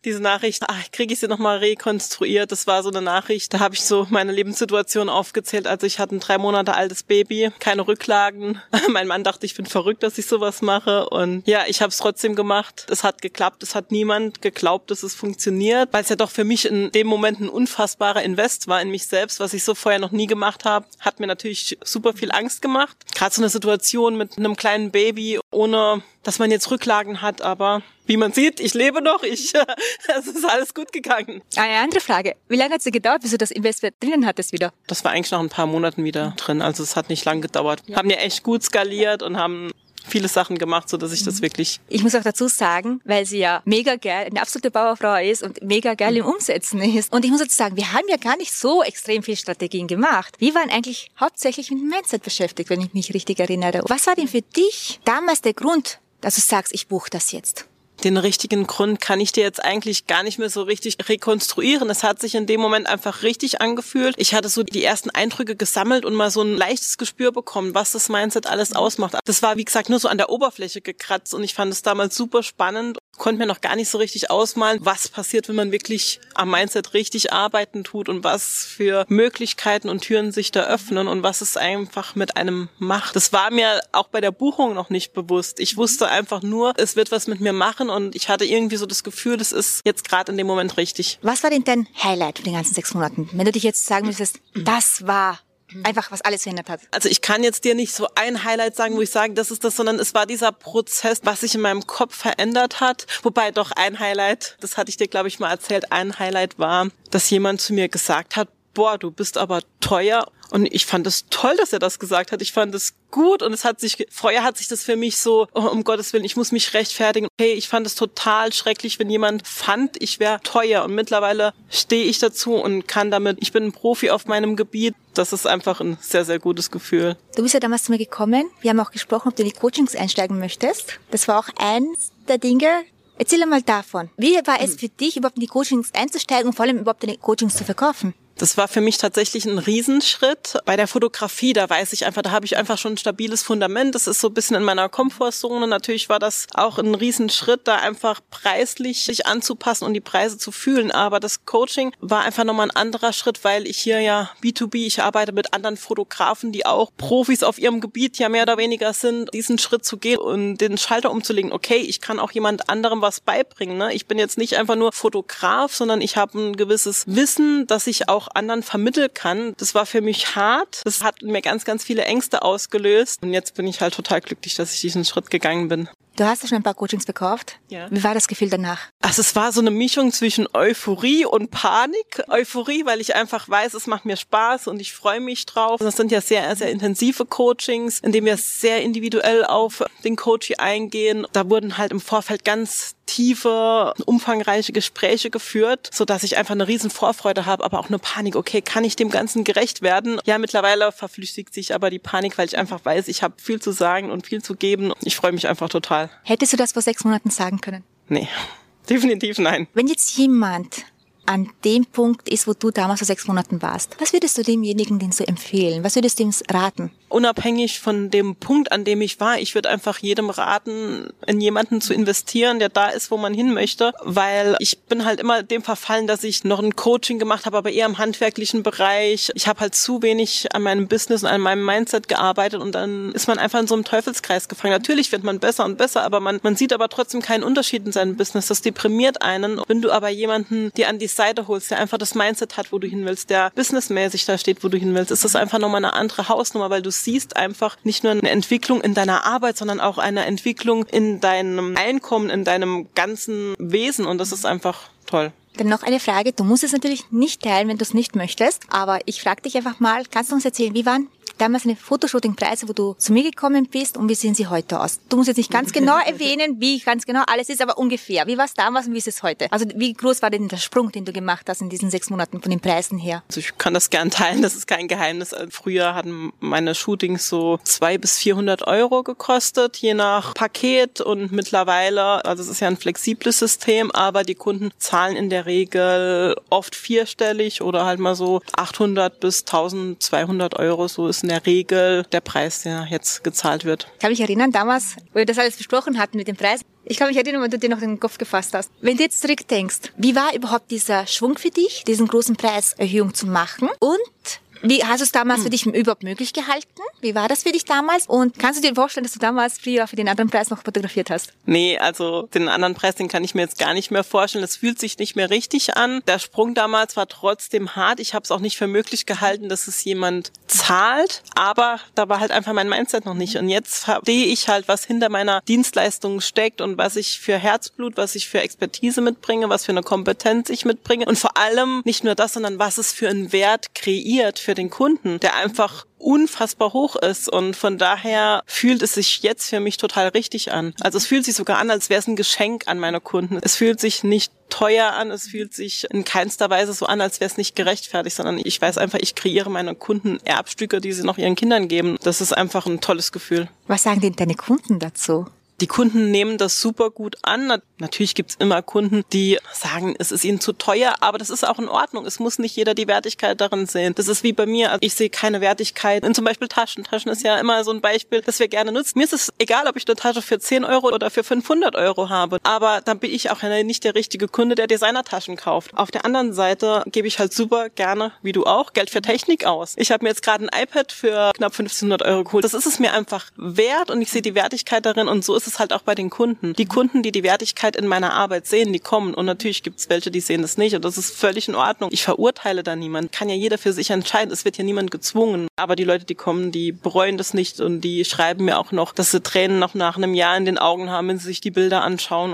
Diese 0.05 0.19
Nachricht, 0.19 0.63
ach, 0.67 0.91
kriege 0.91 1.13
ich 1.13 1.19
sie 1.19 1.27
nochmal 1.27 1.57
rekonstruiert. 1.59 2.51
Das 2.51 2.67
war 2.67 2.83
so 2.83 2.89
eine 2.89 3.01
Nachricht, 3.01 3.53
da 3.53 3.59
habe 3.59 3.75
ich 3.75 3.83
so 3.83 4.07
meine 4.09 4.31
Lebenssituation 4.31 5.09
aufgezählt. 5.09 5.67
Also 5.67 5.87
ich 5.87 5.99
hatte 5.99 6.15
ein 6.15 6.19
drei 6.19 6.37
Monate 6.37 6.75
altes 6.75 7.03
Baby, 7.03 7.51
keine 7.59 7.87
Rücklagen. 7.87 8.61
mein 8.89 9.07
Mann 9.07 9.23
dachte, 9.23 9.45
ich 9.45 9.55
bin 9.55 9.65
verrückt, 9.65 10.03
dass 10.03 10.17
ich 10.17 10.27
sowas 10.27 10.61
mache. 10.61 11.09
Und 11.09 11.47
ja, 11.47 11.63
ich 11.67 11.81
habe 11.81 11.89
es 11.89 11.97
trotzdem 11.97 12.35
gemacht. 12.35 12.85
Es 12.89 13.03
hat 13.03 13.21
geklappt. 13.21 13.63
Es 13.63 13.75
hat 13.75 13.91
niemand 13.91 14.41
geglaubt, 14.41 14.91
dass 14.91 15.03
es 15.03 15.15
funktioniert, 15.15 15.91
weil 15.91 16.03
es 16.03 16.09
ja 16.09 16.15
doch 16.15 16.31
für 16.31 16.43
mich 16.43 16.65
in 16.65 16.91
dem 16.91 17.07
Moment 17.07 17.39
ein 17.39 17.49
unfassbar 17.49 18.03
unfassbarer 18.03 18.23
Invest 18.23 18.67
war 18.67 18.81
in 18.81 18.89
mich 18.89 19.07
selbst, 19.07 19.39
was 19.39 19.53
ich 19.53 19.63
so 19.63 19.75
vorher 19.75 19.99
noch 19.99 20.11
nie 20.11 20.27
gemacht 20.27 20.65
habe, 20.65 20.85
hat 20.99 21.19
mir 21.19 21.27
natürlich 21.27 21.77
super 21.83 22.13
viel 22.13 22.31
Angst 22.31 22.61
gemacht. 22.61 22.95
Gerade 23.15 23.33
so 23.33 23.41
eine 23.41 23.49
Situation 23.49 24.17
mit 24.17 24.37
einem 24.37 24.55
kleinen 24.55 24.91
Baby, 24.91 25.39
ohne 25.51 26.03
dass 26.23 26.39
man 26.39 26.51
jetzt 26.51 26.71
Rücklagen 26.71 27.21
hat, 27.21 27.41
aber 27.41 27.81
wie 28.05 28.17
man 28.17 28.33
sieht, 28.33 28.59
ich 28.59 28.73
lebe 28.73 29.01
noch, 29.01 29.23
ich, 29.23 29.53
es 30.17 30.27
ist 30.27 30.45
alles 30.45 30.73
gut 30.73 30.91
gegangen. 30.91 31.41
Eine 31.55 31.79
andere 31.79 32.01
Frage. 32.01 32.35
Wie 32.47 32.55
lange 32.55 32.73
hat 32.73 32.85
es 32.85 32.91
gedauert, 32.91 33.21
bis 33.21 33.31
du 33.31 33.37
das 33.37 33.51
Investment 33.51 33.95
drinnen 33.99 34.25
hattest 34.25 34.51
wieder? 34.51 34.71
Das 34.87 35.03
war 35.03 35.11
eigentlich 35.11 35.31
nach 35.31 35.39
ein 35.39 35.49
paar 35.49 35.67
Monaten 35.67 36.03
wieder 36.03 36.33
drin. 36.37 36.61
Also 36.61 36.83
es 36.83 36.95
hat 36.95 37.09
nicht 37.09 37.25
lang 37.25 37.41
gedauert. 37.41 37.81
Ja. 37.87 37.97
Haben 37.97 38.09
ja 38.09 38.17
echt 38.17 38.43
gut 38.43 38.63
skaliert 38.63 39.23
und 39.23 39.37
haben 39.37 39.71
viele 40.07 40.27
Sachen 40.27 40.57
gemacht, 40.57 40.89
so 40.89 40.97
dass 40.97 41.11
ich 41.11 41.23
das 41.23 41.35
mhm. 41.35 41.41
wirklich. 41.43 41.79
Ich 41.89 42.03
muss 42.03 42.15
auch 42.15 42.23
dazu 42.23 42.47
sagen, 42.47 43.01
weil 43.05 43.25
sie 43.25 43.39
ja 43.39 43.61
mega 43.65 43.95
geil, 43.95 44.27
eine 44.29 44.41
absolute 44.41 44.71
Bauerfrau 44.71 45.15
ist 45.15 45.43
und 45.43 45.61
mega 45.63 45.93
geil 45.93 46.17
im 46.17 46.25
Umsetzen 46.25 46.81
ist. 46.81 47.11
Und 47.11 47.25
ich 47.25 47.31
muss 47.31 47.39
dazu 47.39 47.55
sagen, 47.55 47.75
wir 47.75 47.93
haben 47.93 48.05
ja 48.09 48.17
gar 48.17 48.37
nicht 48.37 48.53
so 48.53 48.83
extrem 48.83 49.23
viel 49.23 49.37
Strategien 49.37 49.87
gemacht. 49.87 50.35
Wir 50.39 50.53
waren 50.55 50.69
eigentlich 50.69 51.09
hauptsächlich 51.19 51.71
mit 51.71 51.83
Mindset 51.83 52.23
beschäftigt, 52.23 52.69
wenn 52.69 52.81
ich 52.81 52.93
mich 52.93 53.13
richtig 53.13 53.39
erinnere. 53.39 53.81
Was 53.87 54.07
war 54.07 54.15
denn 54.15 54.27
für 54.27 54.41
dich 54.41 54.99
damals 55.05 55.41
der 55.41 55.53
Grund, 55.53 55.99
dass 56.21 56.35
du 56.35 56.41
sagst, 56.41 56.73
ich 56.73 56.87
buche 56.87 57.09
das 57.09 57.31
jetzt? 57.31 57.67
Den 58.03 58.17
richtigen 58.17 58.67
Grund 58.67 58.99
kann 58.99 59.19
ich 59.19 59.31
dir 59.31 59.43
jetzt 59.43 59.63
eigentlich 59.63 60.07
gar 60.07 60.23
nicht 60.23 60.39
mehr 60.39 60.49
so 60.49 60.63
richtig 60.63 60.97
rekonstruieren. 61.07 61.89
Es 61.89 62.03
hat 62.03 62.19
sich 62.19 62.35
in 62.35 62.47
dem 62.47 62.59
Moment 62.59 62.87
einfach 62.87 63.23
richtig 63.23 63.61
angefühlt. 63.61 64.15
Ich 64.17 64.33
hatte 64.33 64.49
so 64.49 64.63
die 64.63 64.83
ersten 64.83 65.09
Eindrücke 65.09 65.55
gesammelt 65.55 66.05
und 66.05 66.13
mal 66.13 66.31
so 66.31 66.41
ein 66.41 66.57
leichtes 66.57 66.97
Gespür 66.97 67.31
bekommen, 67.31 67.73
was 67.75 67.91
das 67.91 68.09
Mindset 68.09 68.47
alles 68.47 68.73
ausmacht. 68.73 69.17
Das 69.25 69.41
war, 69.41 69.57
wie 69.57 69.65
gesagt, 69.65 69.89
nur 69.89 69.99
so 69.99 70.07
an 70.07 70.17
der 70.17 70.29
Oberfläche 70.29 70.81
gekratzt 70.81 71.33
und 71.33 71.43
ich 71.43 71.53
fand 71.53 71.71
es 71.71 71.81
damals 71.81 72.15
super 72.15 72.43
spannend 72.43 72.97
konnte 73.17 73.39
mir 73.39 73.45
noch 73.45 73.61
gar 73.61 73.75
nicht 73.75 73.89
so 73.89 73.97
richtig 73.97 74.31
ausmalen, 74.31 74.79
was 74.81 75.07
passiert, 75.07 75.47
wenn 75.47 75.55
man 75.55 75.71
wirklich 75.71 76.19
am 76.33 76.51
Mindset 76.51 76.93
richtig 76.93 77.31
arbeiten 77.31 77.83
tut 77.83 78.09
und 78.09 78.23
was 78.23 78.65
für 78.65 79.05
Möglichkeiten 79.07 79.89
und 79.89 80.01
Türen 80.01 80.31
sich 80.31 80.51
da 80.51 80.63
öffnen 80.63 81.07
und 81.07 81.23
was 81.23 81.41
es 81.41 81.57
einfach 81.57 82.15
mit 82.15 82.35
einem 82.37 82.69
macht. 82.79 83.15
Das 83.15 83.31
war 83.31 83.51
mir 83.51 83.81
auch 83.91 84.07
bei 84.07 84.21
der 84.21 84.31
Buchung 84.31 84.73
noch 84.73 84.89
nicht 84.89 85.13
bewusst. 85.13 85.59
Ich 85.59 85.77
wusste 85.77 86.07
einfach 86.07 86.41
nur, 86.41 86.73
es 86.77 86.95
wird 86.95 87.11
was 87.11 87.27
mit 87.27 87.39
mir 87.39 87.53
machen 87.53 87.89
und 87.89 88.15
ich 88.15 88.29
hatte 88.29 88.45
irgendwie 88.45 88.77
so 88.77 88.85
das 88.85 89.03
Gefühl, 89.03 89.37
das 89.37 89.51
ist 89.51 89.81
jetzt 89.85 90.09
gerade 90.09 90.31
in 90.31 90.37
dem 90.37 90.47
Moment 90.47 90.77
richtig. 90.77 91.19
Was 91.21 91.43
war 91.43 91.49
denn 91.49 91.63
dein 91.63 91.87
Highlight 92.03 92.39
von 92.39 92.45
den 92.45 92.53
ganzen 92.53 92.73
sechs 92.73 92.93
Monaten? 92.93 93.29
Wenn 93.31 93.45
du 93.45 93.51
dich 93.51 93.63
jetzt 93.63 93.85
sagen 93.85 94.07
müsstest, 94.07 94.39
das 94.55 95.05
war 95.07 95.39
einfach 95.83 96.11
was 96.11 96.21
alles 96.21 96.43
verändert 96.43 96.69
hat. 96.69 96.81
Also 96.91 97.09
ich 97.09 97.21
kann 97.21 97.43
jetzt 97.43 97.63
dir 97.63 97.75
nicht 97.75 97.93
so 97.93 98.07
ein 98.15 98.43
Highlight 98.43 98.75
sagen, 98.75 98.95
wo 98.95 99.01
ich 99.01 99.09
sage, 99.09 99.33
das 99.33 99.51
ist 99.51 99.63
das, 99.63 99.75
sondern 99.75 99.99
es 99.99 100.13
war 100.13 100.25
dieser 100.25 100.51
Prozess, 100.51 101.21
was 101.23 101.41
sich 101.41 101.55
in 101.55 101.61
meinem 101.61 101.85
Kopf 101.87 102.15
verändert 102.15 102.79
hat. 102.79 103.07
Wobei 103.23 103.51
doch 103.51 103.71
ein 103.71 103.99
Highlight, 103.99 104.57
das 104.59 104.77
hatte 104.77 104.89
ich 104.89 104.97
dir, 104.97 105.07
glaube 105.07 105.27
ich, 105.27 105.39
mal 105.39 105.49
erzählt, 105.49 105.91
ein 105.91 106.17
Highlight 106.19 106.59
war, 106.59 106.89
dass 107.11 107.29
jemand 107.29 107.61
zu 107.61 107.73
mir 107.73 107.89
gesagt 107.89 108.35
hat, 108.35 108.49
boah, 108.73 108.97
du 108.97 109.11
bist 109.11 109.37
aber 109.37 109.61
teuer. 109.79 110.27
Und 110.49 110.65
ich 110.71 110.85
fand 110.85 111.07
es 111.07 111.25
toll, 111.29 111.55
dass 111.57 111.73
er 111.73 111.79
das 111.79 111.99
gesagt 111.99 112.31
hat. 112.31 112.41
Ich 112.41 112.51
fand 112.51 112.75
es 112.75 112.93
gut 113.11 113.41
und 113.41 113.53
es 113.53 113.65
hat 113.65 113.79
sich, 113.79 114.07
vorher 114.11 114.43
hat 114.43 114.57
sich 114.57 114.67
das 114.67 114.83
für 114.83 114.95
mich 114.95 115.17
so, 115.17 115.47
oh, 115.53 115.67
um 115.67 115.83
Gottes 115.83 116.13
Willen, 116.13 116.25
ich 116.25 116.35
muss 116.35 116.51
mich 116.51 116.73
rechtfertigen. 116.73 117.27
Hey, 117.39 117.53
ich 117.53 117.67
fand 117.67 117.87
es 117.87 117.95
total 117.95 118.53
schrecklich, 118.53 118.99
wenn 118.99 119.09
jemand 119.09 119.47
fand, 119.47 120.01
ich 120.01 120.19
wäre 120.19 120.39
teuer. 120.43 120.83
Und 120.83 120.95
mittlerweile 120.95 121.53
stehe 121.69 122.05
ich 122.05 122.19
dazu 122.19 122.55
und 122.55 122.87
kann 122.87 123.11
damit, 123.11 123.37
ich 123.41 123.51
bin 123.51 123.63
ein 123.63 123.71
Profi 123.71 124.09
auf 124.09 124.25
meinem 124.25 124.55
Gebiet. 124.55 124.95
Das 125.13 125.33
ist 125.33 125.47
einfach 125.47 125.79
ein 125.79 125.97
sehr, 126.01 126.25
sehr 126.25 126.39
gutes 126.39 126.71
Gefühl. 126.71 127.17
Du 127.35 127.43
bist 127.43 127.53
ja 127.53 127.59
damals 127.59 127.83
zu 127.83 127.91
mir 127.91 127.97
gekommen. 127.97 128.49
Wir 128.61 128.71
haben 128.71 128.79
auch 128.79 128.91
gesprochen, 128.91 129.29
ob 129.29 129.35
du 129.35 129.43
in 129.43 129.49
die 129.49 129.55
Coachings 129.55 129.95
einsteigen 129.95 130.39
möchtest. 130.39 130.99
Das 131.11 131.27
war 131.27 131.39
auch 131.39 131.49
eins 131.57 132.11
der 132.27 132.37
Dinge, 132.37 132.83
Erzähl 133.15 133.45
mal 133.45 133.61
davon. 133.61 134.09
Wie 134.17 134.35
war 134.45 134.59
es 134.59 134.75
für 134.75 134.89
dich, 134.89 135.17
überhaupt 135.17 135.37
in 135.37 135.41
die 135.41 135.47
Coachings 135.47 135.93
einzusteigen 135.93 136.47
und 136.47 136.55
vor 136.55 136.65
allem 136.65 136.79
überhaupt 136.79 137.03
in 137.03 137.11
die 137.11 137.17
Coachings 137.17 137.55
zu 137.55 137.63
verkaufen? 137.63 138.15
Das 138.37 138.57
war 138.57 138.67
für 138.67 138.81
mich 138.81 138.97
tatsächlich 138.97 139.45
ein 139.45 139.59
Riesenschritt. 139.59 140.57
Bei 140.65 140.75
der 140.75 140.87
Fotografie, 140.87 141.53
da 141.53 141.69
weiß 141.69 141.93
ich 141.93 142.05
einfach, 142.05 142.23
da 142.23 142.31
habe 142.31 142.45
ich 142.45 142.57
einfach 142.57 142.77
schon 142.77 142.93
ein 142.93 142.97
stabiles 142.97 143.43
Fundament. 143.43 143.95
Das 143.95 144.07
ist 144.07 144.19
so 144.19 144.27
ein 144.27 144.33
bisschen 144.33 144.55
in 144.57 144.63
meiner 144.63 144.89
Komfortzone. 144.89 145.67
Natürlich 145.67 146.09
war 146.09 146.19
das 146.19 146.47
auch 146.53 146.77
ein 146.79 146.95
Riesenschritt, 146.95 147.61
da 147.65 147.75
einfach 147.77 148.21
preislich 148.31 149.05
sich 149.05 149.27
anzupassen 149.27 149.85
und 149.85 149.93
die 149.93 150.01
Preise 150.01 150.37
zu 150.37 150.51
fühlen. 150.51 150.91
Aber 150.91 151.19
das 151.19 151.45
Coaching 151.45 151.93
war 151.99 152.23
einfach 152.23 152.43
nochmal 152.43 152.67
ein 152.67 152.75
anderer 152.75 153.13
Schritt, 153.13 153.43
weil 153.43 153.67
ich 153.67 153.77
hier 153.77 153.99
ja 153.99 154.31
B2B, 154.43 154.85
ich 154.85 155.01
arbeite 155.01 155.31
mit 155.31 155.53
anderen 155.53 155.77
Fotografen, 155.77 156.51
die 156.51 156.65
auch 156.65 156.91
Profis 156.97 157.43
auf 157.43 157.59
ihrem 157.59 157.81
Gebiet 157.81 158.17
ja 158.17 158.29
mehr 158.29 158.43
oder 158.43 158.57
weniger 158.57 158.93
sind, 158.93 159.33
diesen 159.33 159.59
Schritt 159.59 159.85
zu 159.85 159.97
gehen 159.97 160.19
und 160.19 160.57
den 160.57 160.77
Schalter 160.77 161.11
umzulegen. 161.11 161.51
Okay, 161.51 161.77
ich 161.77 162.01
kann 162.01 162.19
auch 162.19 162.31
jemand 162.31 162.69
anderem 162.69 163.01
was 163.01 163.21
beibringen. 163.21 163.77
Ne? 163.77 163.93
Ich 163.93 164.07
bin 164.07 164.17
jetzt 164.17 164.37
nicht 164.37 164.57
einfach 164.57 164.75
nur 164.75 164.91
Fotograf, 164.91 165.75
sondern 165.75 166.01
ich 166.01 166.17
habe 166.17 166.37
ein 166.39 166.57
gewisses 166.57 167.03
Wissen, 167.07 167.67
das 167.67 167.87
ich 167.87 168.09
auch 168.09 168.22
anderen 168.29 168.63
vermitteln 168.63 169.09
kann. 169.13 169.53
Das 169.57 169.75
war 169.75 169.85
für 169.85 170.01
mich 170.01 170.35
hart. 170.35 170.81
Das 170.85 171.03
hat 171.03 171.21
mir 171.21 171.41
ganz, 171.41 171.65
ganz 171.65 171.83
viele 171.83 172.05
Ängste 172.05 172.41
ausgelöst. 172.41 173.21
Und 173.23 173.33
jetzt 173.33 173.55
bin 173.55 173.67
ich 173.67 173.81
halt 173.81 173.93
total 173.93 174.21
glücklich, 174.21 174.55
dass 174.55 174.73
ich 174.73 174.81
diesen 174.81 175.05
Schritt 175.05 175.29
gegangen 175.29 175.67
bin. 175.67 175.89
Du 176.15 176.25
hast 176.25 176.43
ja 176.43 176.49
schon 176.49 176.57
ein 176.57 176.63
paar 176.63 176.75
Coachings 176.75 177.05
verkauft. 177.05 177.57
Ja. 177.69 177.87
Wie 177.89 178.03
war 178.03 178.13
das 178.13 178.27
Gefühl 178.27 178.49
danach? 178.49 178.89
Also 179.01 179.21
es 179.21 179.35
war 179.35 179.51
so 179.51 179.61
eine 179.61 179.71
Mischung 179.71 180.11
zwischen 180.11 180.47
Euphorie 180.53 181.25
und 181.25 181.49
Panik. 181.49 182.23
Euphorie, 182.27 182.85
weil 182.85 183.01
ich 183.01 183.15
einfach 183.15 183.49
weiß, 183.49 183.73
es 183.73 183.87
macht 183.87 184.05
mir 184.05 184.15
Spaß 184.15 184.67
und 184.67 184.79
ich 184.79 184.93
freue 184.93 185.19
mich 185.19 185.47
drauf. 185.47 185.79
Das 185.79 185.97
sind 185.97 186.11
ja 186.11 186.21
sehr, 186.21 186.55
sehr 186.55 186.69
intensive 186.69 187.25
Coachings, 187.25 187.99
in 187.99 188.11
denen 188.11 188.27
wir 188.27 188.37
sehr 188.37 188.83
individuell 188.83 189.43
auf 189.43 189.83
den 190.03 190.15
Coach 190.15 190.53
eingehen. 190.59 191.25
Da 191.33 191.49
wurden 191.49 191.79
halt 191.79 191.91
im 191.91 191.99
Vorfeld 191.99 192.45
ganz 192.45 192.95
tiefe, 193.05 193.93
umfangreiche 194.05 194.71
Gespräche 194.71 195.29
geführt, 195.29 195.89
so 195.93 196.05
dass 196.05 196.23
ich 196.23 196.37
einfach 196.37 196.53
eine 196.53 196.67
riesen 196.67 196.89
Vorfreude 196.89 197.45
habe, 197.45 197.63
aber 197.63 197.79
auch 197.79 197.89
eine 197.89 197.99
Panik. 197.99 198.35
Okay, 198.35 198.61
kann 198.61 198.83
ich 198.83 198.95
dem 198.95 199.09
Ganzen 199.09 199.43
gerecht 199.43 199.81
werden? 199.81 200.19
Ja, 200.25 200.37
mittlerweile 200.37 200.91
verflüchtigt 200.91 201.53
sich 201.53 201.73
aber 201.73 201.89
die 201.89 201.99
Panik, 201.99 202.37
weil 202.37 202.47
ich 202.47 202.57
einfach 202.57 202.83
weiß, 202.83 203.07
ich 203.07 203.23
habe 203.23 203.35
viel 203.37 203.61
zu 203.61 203.71
sagen 203.71 204.11
und 204.11 204.27
viel 204.27 204.41
zu 204.41 204.55
geben. 204.55 204.93
Ich 205.01 205.15
freue 205.15 205.31
mich 205.31 205.47
einfach 205.47 205.69
total. 205.69 206.09
Hättest 206.23 206.53
du 206.53 206.57
das 206.57 206.73
vor 206.73 206.81
sechs 206.81 207.03
Monaten 207.03 207.29
sagen 207.29 207.61
können? 207.61 207.83
Nee, 208.09 208.27
definitiv 208.89 209.37
nein. 209.39 209.67
Wenn 209.73 209.87
jetzt 209.87 210.17
jemand 210.17 210.85
an 211.25 211.49
dem 211.63 211.85
Punkt 211.85 212.29
ist, 212.29 212.47
wo 212.47 212.53
du 212.53 212.71
damals 212.71 212.99
vor 212.99 213.05
sechs 213.05 213.27
Monaten 213.27 213.61
warst, 213.61 213.95
was 213.99 214.13
würdest 214.13 214.37
du 214.37 214.43
demjenigen 214.43 214.99
denn 214.99 215.11
so 215.11 215.23
empfehlen? 215.23 215.83
Was 215.83 215.95
würdest 215.95 216.19
du 216.19 216.23
ihm 216.23 216.33
raten? 216.49 216.91
unabhängig 217.13 217.79
von 217.79 218.09
dem 218.09 218.35
Punkt, 218.35 218.71
an 218.71 218.83
dem 218.83 219.01
ich 219.01 219.19
war, 219.19 219.37
ich 219.37 219.53
würde 219.53 219.69
einfach 219.69 219.99
jedem 219.99 220.29
raten, 220.31 221.09
in 221.27 221.39
jemanden 221.39 221.79
zu 221.79 221.93
investieren, 221.93 222.57
der 222.57 222.69
da 222.69 222.89
ist, 222.89 223.11
wo 223.11 223.17
man 223.17 223.33
hin 223.33 223.53
möchte, 223.53 223.93
weil 224.01 224.55
ich 224.59 224.79
bin 224.79 225.05
halt 225.05 225.19
immer 225.19 225.43
dem 225.43 225.61
verfallen, 225.61 226.07
dass 226.07 226.23
ich 226.23 226.43
noch 226.43 226.59
ein 226.59 226.75
Coaching 226.75 227.19
gemacht 227.19 227.45
habe, 227.45 227.57
aber 227.57 227.71
eher 227.71 227.85
im 227.85 227.99
handwerklichen 227.99 228.63
Bereich. 228.63 229.31
Ich 229.35 229.47
habe 229.47 229.59
halt 229.59 229.75
zu 229.75 230.01
wenig 230.01 230.47
an 230.53 230.63
meinem 230.63 230.87
Business 230.87 231.23
und 231.23 231.29
an 231.29 231.41
meinem 231.41 231.63
Mindset 231.63 232.07
gearbeitet 232.07 232.61
und 232.61 232.73
dann 232.73 233.11
ist 233.11 233.27
man 233.27 233.37
einfach 233.37 233.59
in 233.59 233.67
so 233.67 233.75
einem 233.75 233.83
Teufelskreis 233.83 234.47
gefangen. 234.49 234.73
Natürlich 234.73 235.11
wird 235.11 235.23
man 235.23 235.39
besser 235.39 235.65
und 235.65 235.77
besser, 235.77 236.03
aber 236.03 236.19
man, 236.19 236.39
man 236.41 236.55
sieht 236.55 236.73
aber 236.73 236.89
trotzdem 236.89 237.21
keinen 237.21 237.43
Unterschied 237.43 237.85
in 237.85 237.91
seinem 237.91 238.17
Business. 238.17 238.47
Das 238.47 238.61
deprimiert 238.61 239.21
einen. 239.21 239.61
Wenn 239.67 239.81
du 239.81 239.91
aber 239.91 240.09
jemanden 240.09 240.71
dir 240.73 240.89
an 240.89 240.97
die 240.97 241.07
Seite 241.07 241.22
holst, 241.47 241.71
der 241.71 241.79
einfach 241.79 241.97
das 241.97 242.15
Mindset 242.15 242.57
hat, 242.57 242.71
wo 242.71 242.79
du 242.79 242.87
hin 242.87 243.05
willst, 243.05 243.29
der 243.29 243.51
businessmäßig 243.55 244.25
da 244.25 244.37
steht, 244.37 244.63
wo 244.63 244.67
du 244.67 244.77
hin 244.77 244.93
willst, 244.93 245.11
ist 245.11 245.23
das 245.23 245.35
einfach 245.35 245.59
nochmal 245.59 245.83
eine 245.83 245.93
andere 245.93 246.29
Hausnummer, 246.29 246.69
weil 246.69 246.81
du 246.81 246.91
siehst 246.91 247.35
einfach 247.37 247.77
nicht 247.83 248.03
nur 248.03 248.11
eine 248.11 248.29
Entwicklung 248.29 248.81
in 248.81 248.93
deiner 248.93 249.25
Arbeit, 249.25 249.57
sondern 249.57 249.79
auch 249.79 249.97
eine 249.97 250.25
Entwicklung 250.25 250.85
in 250.85 251.19
deinem 251.19 251.75
Einkommen, 251.77 252.29
in 252.29 252.43
deinem 252.43 252.87
ganzen 252.95 253.55
Wesen 253.57 254.05
und 254.05 254.17
das 254.17 254.31
ist 254.31 254.45
einfach 254.45 254.89
toll. 255.05 255.31
Dann 255.57 255.67
noch 255.67 255.83
eine 255.83 255.99
Frage. 255.99 256.33
Du 256.33 256.43
musst 256.43 256.63
es 256.63 256.71
natürlich 256.71 257.11
nicht 257.11 257.43
teilen, 257.43 257.67
wenn 257.67 257.77
du 257.77 257.83
es 257.83 257.93
nicht 257.93 258.15
möchtest. 258.15 258.63
Aber 258.69 258.99
ich 259.05 259.21
frage 259.21 259.43
dich 259.43 259.55
einfach 259.55 259.79
mal, 259.79 260.03
kannst 260.09 260.31
du 260.31 260.35
uns 260.35 260.45
erzählen, 260.45 260.73
wie 260.73 260.85
waren 260.85 261.09
damals 261.37 261.65
eine 261.65 261.75
Fotoshooting-Preise, 261.75 262.67
wo 262.69 262.73
du 262.73 262.95
zu 262.97 263.13
mir 263.13 263.23
gekommen 263.23 263.67
bist 263.67 263.97
und 263.97 264.09
wie 264.09 264.15
sehen 264.15 264.35
sie 264.35 264.47
heute 264.47 264.79
aus? 264.79 264.99
Du 265.09 265.17
musst 265.17 265.27
jetzt 265.27 265.37
nicht 265.37 265.51
ganz 265.51 265.71
genau 265.71 265.97
erwähnen, 266.05 266.59
wie 266.59 266.79
ganz 266.79 267.05
genau 267.05 267.23
alles 267.27 267.49
ist, 267.49 267.61
aber 267.61 267.77
ungefähr. 267.77 268.27
Wie 268.27 268.37
war 268.37 268.45
es 268.45 268.53
damals 268.53 268.87
und 268.87 268.93
wie 268.93 268.99
ist 268.99 269.07
es 269.07 269.23
heute? 269.23 269.51
Also 269.51 269.65
wie 269.75 269.93
groß 269.93 270.21
war 270.21 270.29
denn 270.29 270.47
der 270.47 270.57
Sprung, 270.57 270.91
den 270.91 271.05
du 271.05 271.13
gemacht 271.13 271.47
hast 271.49 271.61
in 271.61 271.69
diesen 271.69 271.89
sechs 271.89 272.09
Monaten 272.09 272.41
von 272.41 272.49
den 272.49 272.59
Preisen 272.59 272.97
her? 272.97 273.23
Also 273.27 273.39
ich 273.39 273.57
kann 273.57 273.73
das 273.73 273.89
gern 273.89 274.11
teilen, 274.11 274.41
das 274.41 274.55
ist 274.55 274.67
kein 274.67 274.87
Geheimnis. 274.87 275.35
Früher 275.49 275.95
hatten 275.95 276.33
meine 276.39 276.75
Shootings 276.75 277.27
so 277.27 277.59
zwei 277.63 277.97
bis 277.97 278.17
400 278.17 278.67
Euro 278.67 279.03
gekostet, 279.03 279.77
je 279.77 279.93
nach 279.93 280.33
Paket 280.33 281.01
und 281.01 281.31
mittlerweile, 281.31 282.23
also 282.25 282.43
es 282.43 282.49
ist 282.49 282.59
ja 282.59 282.67
ein 282.67 282.77
flexibles 282.77 283.39
System, 283.39 283.91
aber 283.91 284.23
die 284.23 284.35
Kunden 284.35 284.71
zahlen 284.77 285.15
in 285.15 285.29
der 285.29 285.45
Regel 285.45 286.35
oft 286.49 286.75
vierstellig 286.75 287.61
oder 287.61 287.85
halt 287.85 287.99
mal 287.99 288.15
so 288.15 288.41
800 288.55 289.19
bis 289.19 289.41
1200 289.41 290.59
Euro, 290.59 290.87
so 290.87 291.07
ist 291.07 291.22
in 291.23 291.29
der 291.29 291.45
Regel 291.45 292.03
der 292.11 292.21
Preis, 292.21 292.63
der 292.63 292.87
jetzt 292.89 293.23
gezahlt 293.23 293.65
wird. 293.65 293.87
Ich 293.93 293.99
kann 293.99 294.11
mich 294.11 294.21
erinnern, 294.21 294.51
damals, 294.51 294.97
wo 295.13 295.19
wir 295.19 295.25
das 295.25 295.39
alles 295.39 295.55
besprochen 295.55 295.97
hatten 295.97 296.17
mit 296.17 296.27
dem 296.27 296.35
Preis, 296.35 296.61
ich 296.85 296.97
kann 296.97 297.07
mich 297.07 297.17
erinnern, 297.17 297.41
wenn 297.41 297.49
du 297.49 297.57
dir 297.57 297.69
noch 297.69 297.79
den 297.79 297.99
Kopf 297.99 298.17
gefasst 298.17 298.53
hast. 298.53 298.69
Wenn 298.81 298.97
du 298.97 299.03
jetzt 299.03 299.21
zurückdenkst, 299.21 299.93
wie 299.95 300.15
war 300.15 300.35
überhaupt 300.35 300.69
dieser 300.69 301.07
Schwung 301.07 301.37
für 301.37 301.49
dich, 301.49 301.85
diesen 301.85 302.07
großen 302.07 302.35
Preiserhöhung 302.35 303.13
zu 303.13 303.25
machen? 303.25 303.69
Und 303.79 304.41
wie 304.63 304.83
hast 304.83 305.01
du 305.01 305.03
es 305.03 305.11
damals 305.11 305.43
für 305.43 305.49
dich 305.49 305.65
überhaupt 305.65 306.03
möglich 306.03 306.31
gehalten? 306.31 306.67
Wie 307.01 307.13
war 307.15 307.27
das 307.27 307.43
für 307.43 307.51
dich 307.51 307.65
damals? 307.65 308.07
Und 308.07 308.39
kannst 308.39 308.63
du 308.63 308.67
dir 308.67 308.73
vorstellen, 308.73 309.03
dass 309.03 309.11
du 309.11 309.19
damals 309.19 309.59
früher 309.59 309.87
für 309.87 309.97
den 309.97 310.07
anderen 310.07 310.29
Preis 310.29 310.49
noch 310.49 310.63
fotografiert 310.63 311.09
hast? 311.09 311.33
Nee, 311.45 311.77
also 311.77 312.29
den 312.33 312.47
anderen 312.47 312.73
Preis, 312.73 312.95
den 312.95 313.09
kann 313.09 313.25
ich 313.25 313.35
mir 313.35 313.41
jetzt 313.41 313.59
gar 313.59 313.73
nicht 313.73 313.91
mehr 313.91 314.05
vorstellen. 314.05 314.43
Es 314.43 314.55
fühlt 314.55 314.79
sich 314.79 314.97
nicht 314.97 315.17
mehr 315.17 315.29
richtig 315.29 315.75
an. 315.75 316.01
Der 316.07 316.17
Sprung 316.17 316.53
damals 316.53 316.95
war 316.95 317.07
trotzdem 317.09 317.75
hart. 317.75 317.99
Ich 317.99 318.13
habe 318.13 318.23
es 318.23 318.31
auch 318.31 318.39
nicht 318.39 318.57
für 318.57 318.67
möglich 318.67 319.05
gehalten, 319.05 319.49
dass 319.49 319.67
es 319.67 319.83
jemand 319.83 320.31
zahlt. 320.47 321.23
Aber 321.35 321.79
da 321.95 322.07
war 322.07 322.21
halt 322.21 322.31
einfach 322.31 322.53
mein 322.53 322.69
Mindset 322.69 323.05
noch 323.05 323.15
nicht. 323.15 323.35
Und 323.35 323.49
jetzt 323.49 323.85
sehe 324.05 324.25
ich 324.27 324.47
halt, 324.47 324.69
was 324.69 324.85
hinter 324.85 325.09
meiner 325.09 325.41
Dienstleistung 325.41 326.21
steckt 326.21 326.61
und 326.61 326.77
was 326.77 326.95
ich 326.95 327.19
für 327.19 327.37
Herzblut, 327.37 327.97
was 327.97 328.15
ich 328.15 328.29
für 328.29 328.39
Expertise 328.39 329.01
mitbringe, 329.01 329.49
was 329.49 329.65
für 329.65 329.73
eine 329.73 329.83
Kompetenz 329.83 330.49
ich 330.49 330.63
mitbringe. 330.63 331.05
Und 331.05 331.19
vor 331.19 331.35
allem 331.35 331.81
nicht 331.83 332.05
nur 332.05 332.15
das, 332.15 332.33
sondern 332.33 332.59
was 332.59 332.77
es 332.77 332.93
für 332.93 333.09
einen 333.09 333.33
Wert 333.33 333.75
kreiert 333.75 334.39
für 334.39 334.52
den 334.53 334.69
Kunden, 334.69 335.19
der 335.19 335.35
einfach 335.35 335.85
unfassbar 335.97 336.73
hoch 336.73 336.95
ist 336.95 337.29
und 337.29 337.55
von 337.55 337.77
daher 337.77 338.43
fühlt 338.45 338.81
es 338.81 338.93
sich 338.93 339.23
jetzt 339.23 339.49
für 339.49 339.59
mich 339.59 339.77
total 339.77 340.09
richtig 340.09 340.51
an. 340.51 340.73
Also 340.81 340.97
es 340.97 341.07
fühlt 341.07 341.25
sich 341.25 341.35
sogar 341.35 341.59
an, 341.59 341.69
als 341.69 341.89
wäre 341.89 341.99
es 341.99 342.07
ein 342.07 342.15
Geschenk 342.15 342.67
an 342.67 342.77
meine 342.77 342.99
Kunden. 342.99 343.39
Es 343.41 343.55
fühlt 343.55 343.79
sich 343.79 344.03
nicht 344.03 344.31
teuer 344.49 344.93
an, 344.93 345.11
es 345.11 345.27
fühlt 345.27 345.53
sich 345.53 345.87
in 345.89 346.03
keinster 346.03 346.49
Weise 346.49 346.73
so 346.73 346.85
an, 346.85 347.01
als 347.01 347.19
wäre 347.19 347.31
es 347.31 347.37
nicht 347.37 347.55
gerechtfertigt, 347.55 348.17
sondern 348.17 348.39
ich 348.43 348.61
weiß 348.61 348.77
einfach, 348.77 348.99
ich 349.01 349.15
kreiere 349.15 349.49
meine 349.49 349.75
Kunden 349.75 350.19
Erbstücke, 350.25 350.81
die 350.81 350.91
sie 350.91 351.03
noch 351.03 351.17
ihren 351.17 351.35
Kindern 351.35 351.67
geben. 351.67 351.97
Das 352.03 352.21
ist 352.21 352.33
einfach 352.33 352.65
ein 352.65 352.81
tolles 352.81 353.11
Gefühl. 353.11 353.49
Was 353.67 353.83
sagen 353.83 354.01
denn 354.01 354.15
deine 354.15 354.35
Kunden 354.35 354.79
dazu? 354.79 355.27
Die 355.63 355.67
Kunden 355.67 356.11
nehmen 356.11 356.37
das 356.37 356.59
super 356.59 356.89
gut 356.89 357.15
an. 357.21 357.61
Natürlich 357.77 358.15
gibt's 358.15 358.35
immer 358.37 358.61
Kunden, 358.61 359.05
die 359.13 359.39
sagen, 359.53 359.95
es 359.97 360.11
ist 360.11 360.25
ihnen 360.25 360.41
zu 360.41 360.51
teuer, 360.51 360.95
aber 360.99 361.17
das 361.17 361.29
ist 361.29 361.47
auch 361.47 361.57
in 361.57 361.69
Ordnung. 361.69 362.05
Es 362.05 362.19
muss 362.19 362.37
nicht 362.37 362.53
jeder 362.57 362.73
die 362.73 362.85
Wertigkeit 362.89 363.39
darin 363.39 363.65
sehen. 363.65 363.95
Das 363.95 364.09
ist 364.09 364.23
wie 364.23 364.33
bei 364.33 364.45
mir. 364.45 364.71
Also 364.71 364.79
ich 364.81 364.93
sehe 364.93 365.09
keine 365.09 365.39
Wertigkeit 365.39 366.03
in 366.03 366.13
zum 366.13 366.25
Beispiel 366.25 366.49
Taschen. 366.49 366.83
Taschen 366.83 367.09
ist 367.09 367.23
ja 367.23 367.37
immer 367.37 367.63
so 367.63 367.71
ein 367.71 367.79
Beispiel, 367.79 368.19
das 368.19 368.39
wir 368.39 368.49
gerne 368.49 368.73
nutzen. 368.73 368.99
Mir 368.99 369.05
ist 369.05 369.13
es 369.13 369.31
egal, 369.37 369.65
ob 369.65 369.77
ich 369.77 369.87
eine 369.87 369.95
Tasche 369.95 370.21
für 370.21 370.37
10 370.37 370.65
Euro 370.65 370.93
oder 370.93 371.09
für 371.09 371.23
500 371.23 371.77
Euro 371.77 372.09
habe. 372.09 372.39
Aber 372.43 372.81
dann 372.83 372.99
bin 372.99 373.13
ich 373.13 373.31
auch 373.31 373.41
nicht 373.41 373.85
der 373.85 373.95
richtige 373.95 374.27
Kunde, 374.27 374.55
der 374.55 374.67
Designertaschen 374.67 375.37
kauft. 375.37 375.71
Auf 375.77 375.91
der 375.91 376.03
anderen 376.03 376.33
Seite 376.33 376.83
gebe 376.87 377.07
ich 377.07 377.19
halt 377.19 377.33
super 377.33 377.69
gerne, 377.69 378.11
wie 378.21 378.33
du 378.33 378.45
auch, 378.45 378.73
Geld 378.73 378.89
für 378.89 379.01
Technik 379.01 379.45
aus. 379.45 379.75
Ich 379.77 379.93
habe 379.93 380.03
mir 380.03 380.09
jetzt 380.09 380.23
gerade 380.23 380.45
ein 380.45 380.61
iPad 380.61 380.91
für 380.91 381.31
knapp 381.33 381.53
1500 381.53 382.01
Euro 382.01 382.25
geholt. 382.25 382.43
Das 382.43 382.53
ist 382.53 382.65
es 382.65 382.79
mir 382.79 382.91
einfach 382.91 383.31
wert 383.37 383.89
und 383.89 384.01
ich 384.01 384.11
sehe 384.11 384.21
die 384.21 384.35
Wertigkeit 384.35 384.85
darin 384.85 385.07
und 385.07 385.23
so 385.23 385.37
ist 385.37 385.47
es 385.47 385.52
es 385.53 385.59
halt 385.59 385.73
auch 385.73 385.81
bei 385.81 385.95
den 385.95 386.09
Kunden. 386.09 386.53
Die 386.53 386.65
Kunden, 386.65 387.03
die 387.03 387.11
die 387.11 387.23
Wertigkeit 387.23 387.75
in 387.75 387.87
meiner 387.87 388.13
Arbeit 388.13 388.47
sehen, 388.47 388.73
die 388.73 388.79
kommen. 388.79 389.13
Und 389.13 389.25
natürlich 389.25 389.63
gibt 389.63 389.79
es 389.79 389.89
welche, 389.89 390.11
die 390.11 390.19
sehen 390.19 390.41
das 390.41 390.57
nicht. 390.57 390.75
Und 390.75 390.85
das 390.85 390.97
ist 390.97 391.15
völlig 391.15 391.47
in 391.47 391.55
Ordnung. 391.55 391.89
Ich 391.91 392.03
verurteile 392.03 392.63
da 392.63 392.75
niemand. 392.75 393.11
Kann 393.11 393.29
ja 393.29 393.35
jeder 393.35 393.57
für 393.57 393.73
sich 393.73 393.89
entscheiden. 393.89 394.31
Es 394.31 394.45
wird 394.45 394.57
ja 394.57 394.63
niemand 394.63 394.91
gezwungen. 394.91 395.47
Aber 395.55 395.75
die 395.75 395.83
Leute, 395.83 396.05
die 396.05 396.15
kommen, 396.15 396.51
die 396.51 396.71
bereuen 396.71 397.17
das 397.17 397.33
nicht. 397.33 397.59
Und 397.59 397.81
die 397.81 398.05
schreiben 398.05 398.45
mir 398.45 398.59
auch 398.59 398.71
noch, 398.71 398.93
dass 398.93 399.11
sie 399.11 399.21
Tränen 399.21 399.59
noch 399.59 399.73
nach 399.73 399.97
einem 399.97 400.13
Jahr 400.13 400.35
in 400.37 400.45
den 400.45 400.57
Augen 400.57 400.89
haben, 400.89 401.07
wenn 401.07 401.19
sie 401.19 401.27
sich 401.27 401.41
die 401.41 401.51
Bilder 401.51 401.83
anschauen. 401.83 402.33